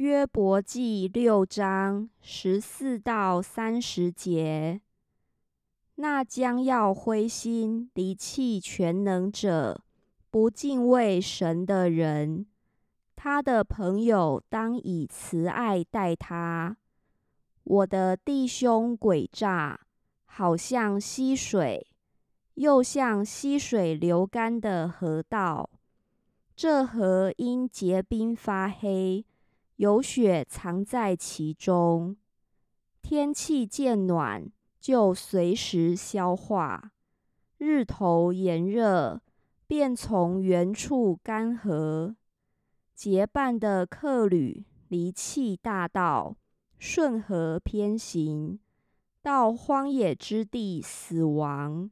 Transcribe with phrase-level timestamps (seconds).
[0.00, 4.80] 约伯记六章十四到三十节，
[5.96, 9.84] 那将要灰心离弃全能者，
[10.30, 12.46] 不敬畏神的人，
[13.14, 16.78] 他的朋友当以慈爱待他。
[17.64, 19.80] 我的弟兄诡诈，
[20.24, 21.86] 好像溪水，
[22.54, 25.68] 又像溪水流干的河道。
[26.56, 29.26] 这河因结冰发黑。
[29.80, 32.14] 有雪藏在其中，
[33.00, 36.92] 天气渐暖，就随时消化。
[37.56, 39.22] 日头炎热，
[39.66, 42.14] 便从原处干涸。
[42.94, 46.36] 结伴的客旅离弃大道，
[46.78, 48.60] 顺河偏行，
[49.22, 51.90] 到荒野之地死亡。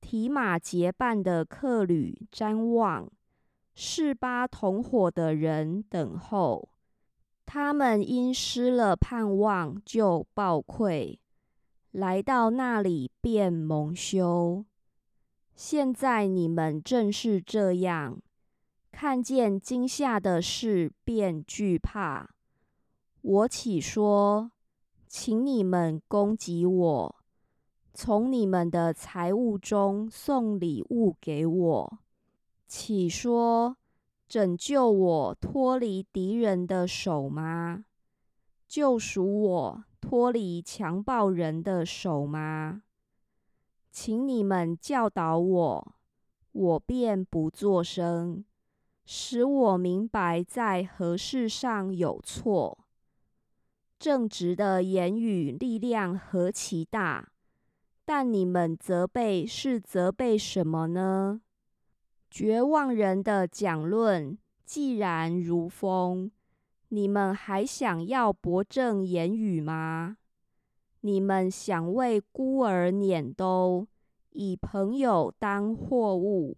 [0.00, 3.12] 提马结伴的客旅瞻望，
[3.74, 6.70] 士巴同伙的人等候。
[7.54, 11.20] 他们因失了盼望，就暴愧；
[11.92, 14.64] 来到那里便蒙羞。
[15.54, 18.20] 现在你们正是这样，
[18.90, 22.34] 看见惊吓的事便惧怕。
[23.22, 24.50] 我岂说，
[25.06, 27.16] 请你们攻击我，
[27.92, 31.98] 从你们的财物中送礼物给我？
[32.66, 33.76] 岂说？
[34.34, 37.84] 拯救我脱离敌人的手吗？
[38.66, 42.82] 救赎我脱离强暴人的手吗？
[43.92, 45.94] 请你们教导我，
[46.50, 48.44] 我便不作声，
[49.06, 52.86] 使我明白在何事上有错。
[54.00, 57.30] 正直的言语力量何其大，
[58.04, 61.40] 但你们责备是责备什么呢？
[62.36, 66.32] 绝望人的讲论既然如风，
[66.88, 70.16] 你们还想要驳正言语吗？
[71.02, 73.86] 你们想为孤儿撵兜，
[74.30, 76.56] 以朋友当货物。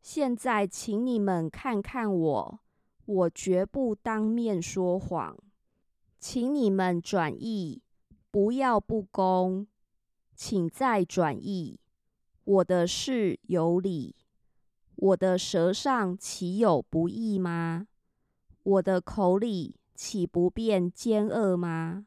[0.00, 2.60] 现在，请你们看看我，
[3.04, 5.36] 我绝不当面说谎。
[6.20, 7.82] 请你们转意，
[8.30, 9.66] 不要不公。
[10.36, 11.80] 请再转意，
[12.44, 14.14] 我的事有理。
[15.00, 17.86] 我的舌上岂有不义吗？
[18.62, 22.04] 我的口里岂不变奸恶吗？